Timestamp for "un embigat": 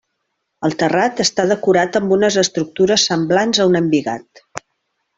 3.75-4.47